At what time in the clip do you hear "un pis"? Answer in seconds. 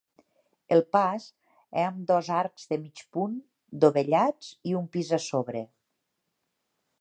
4.81-5.13